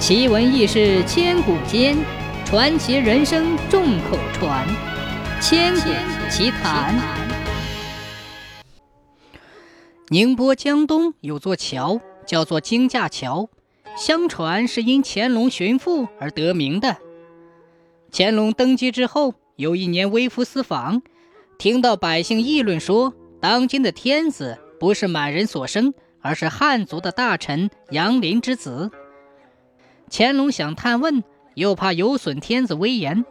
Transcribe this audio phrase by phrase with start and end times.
[0.00, 1.94] 奇闻异事千古间，
[2.46, 4.66] 传奇人生众口传。
[5.42, 5.90] 千古
[6.30, 6.98] 奇谈。
[10.08, 13.50] 宁波江东有座桥，叫做金架桥，
[13.94, 16.96] 相传是因乾隆寻父而得名的。
[18.10, 21.02] 乾隆登基之后，有一年微服私访，
[21.58, 25.92] 听到百姓议论说，当今的天子不是满人所生，
[26.22, 28.90] 而是汉族的大臣杨林之子。
[30.10, 31.22] 乾隆想探问，
[31.54, 33.24] 又怕有损天子威严，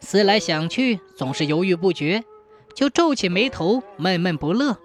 [0.00, 2.24] 思来想去，总是犹豫不决，
[2.74, 4.76] 就皱起眉头，闷闷不乐。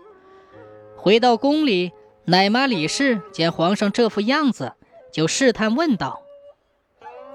[0.96, 1.92] 回到宫里，
[2.26, 4.74] 奶妈李氏见皇上这副样子，
[5.12, 6.22] 就试探问道：“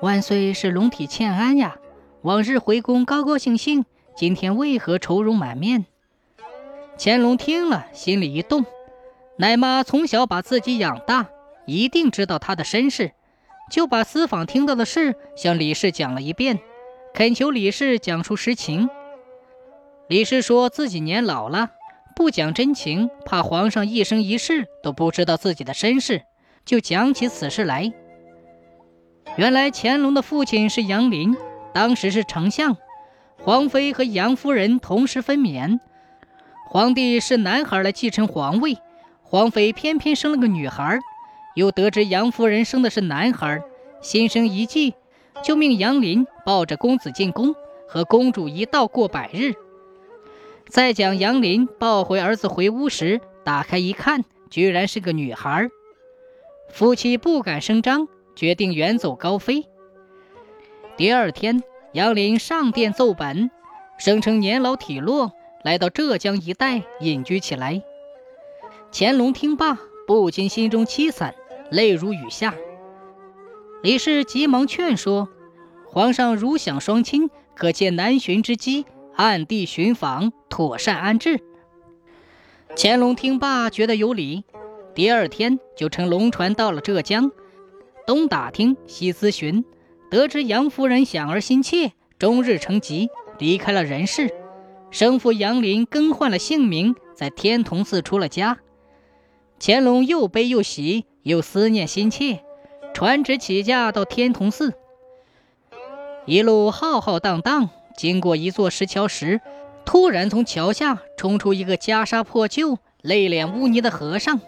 [0.01, 1.77] 万岁是龙体欠安呀？
[2.23, 3.85] 往日回宫高高兴兴，
[4.17, 5.87] 今天为何愁容满面？”
[6.97, 8.65] 乾隆听了，心里一动，
[9.39, 11.27] 奶妈从小把自己养大，
[11.67, 13.13] 一定知道她的身世。
[13.71, 16.61] 就把私访听到的事向李氏讲了一遍，
[17.15, 18.89] 恳求李氏讲述实情。
[20.09, 21.71] 李氏说自己年老了，
[22.15, 26.23] 不讲真情，怕皇上一生一世都不知道自己的身世，
[26.65, 27.93] 就讲起此事来。
[29.37, 31.35] 原来乾隆的父亲是杨林，
[31.73, 32.77] 当时是丞相，
[33.43, 35.81] 皇妃和杨夫人同时分娩，
[36.69, 38.77] 皇帝是男孩来继承皇位，
[39.23, 40.99] 皇妃偏偏生了个女孩。
[41.55, 43.63] 又得知杨夫人生的是男孩，
[44.01, 44.95] 心生一计，
[45.43, 47.55] 就命杨林抱着公子进宫，
[47.89, 49.55] 和公主一道过百日。
[50.69, 55.69] 再将杨林抱回儿子回屋时，打开一看，居然是个女孩。
[56.69, 59.67] 夫妻不敢声张，决定远走高飞。
[60.97, 63.51] 第二天，杨林上殿奏本，
[63.99, 65.33] 声称年老体弱，
[65.63, 67.83] 来到浙江一带隐居起来。
[68.91, 71.35] 乾隆听罢，不禁心中凄惨。
[71.71, 72.55] 泪如雨下，
[73.83, 75.29] 李氏急忙劝说
[75.87, 78.85] 皇上：“如想双亲，可借南巡之机，
[79.15, 81.41] 暗地寻访，妥善安置。”
[82.77, 84.45] 乾隆听罢，觉得有理，
[84.95, 87.31] 第二天就乘龙船到了浙江，
[88.07, 89.65] 东打听西咨询，
[90.11, 93.09] 得知杨夫人想儿心切，终日成疾，
[93.39, 94.35] 离开了人世。
[94.91, 98.59] 生父杨林更换了姓名，在天童寺出了家。
[99.61, 101.05] 乾隆又悲又喜。
[101.25, 102.41] 又思念心切，
[102.93, 104.75] 传旨起驾到天童寺。
[106.27, 109.41] 一路浩浩荡荡，经过一座石桥时，
[109.87, 114.39] 突然从桥下冲出一个袈裟破旧、泪脸污泥的和尚。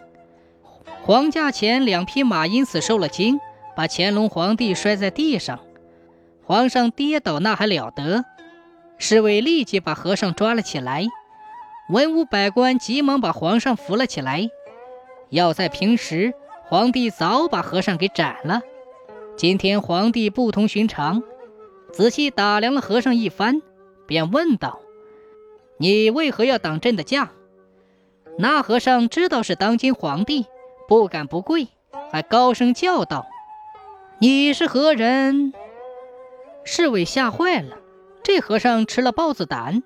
[1.03, 3.41] 皇驾前两匹马因此受了惊，
[3.75, 5.61] 把乾隆皇帝摔在地上。
[6.45, 8.27] 皇上跌倒那还了得？
[8.99, 11.07] 侍卫立即把和尚抓了起来。
[11.89, 14.51] 文武百官急忙把皇上扶了起来。
[15.31, 16.35] 要在平时。
[16.69, 18.61] 皇帝早把和尚给斩了。
[19.37, 21.23] 今天皇帝不同寻常，
[21.93, 23.63] 仔细打量了和尚一番，
[24.05, 24.81] 便问道
[25.79, 27.31] ：“你为何要挡朕的驾？”
[28.37, 30.47] 那和尚知道是当今皇帝，
[30.89, 31.69] 不敢不跪，
[32.11, 33.27] 还高声叫道
[34.19, 35.53] ：“你是何人？”
[36.65, 37.77] 侍卫吓坏了，
[38.25, 39.85] 这和尚吃了豹子胆，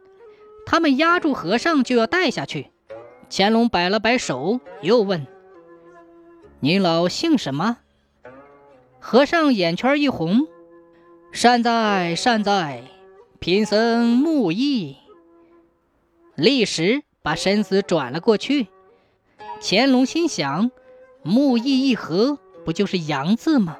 [0.65, 2.71] 他们压住和尚就要带下去。
[3.29, 5.27] 乾隆摆了摆手，又问。
[6.63, 7.79] 您老姓什么？
[8.99, 10.47] 和尚眼圈一红，
[11.33, 12.83] 善哉善哉，
[13.39, 14.99] 贫僧木易。
[16.35, 18.67] 立时把身子转了过去。
[19.63, 20.71] 乾隆心想：
[21.23, 23.79] 木易一合，不就是杨字吗？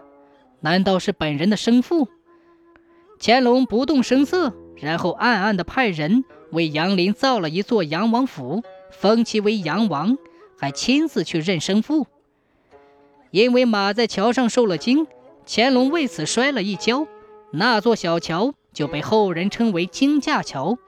[0.61, 2.09] 难道是本人的生父？
[3.21, 10.17] 乾隆不动声色，然后暗暗的派人为杨林造了一座杨王府，封其为杨王，
[10.59, 12.07] 还亲自去认生父。
[13.31, 15.07] 因为马在桥上受了惊，
[15.47, 17.07] 乾隆为此摔了一跤，
[17.53, 20.79] 那座小桥就被后人称为惊驾桥。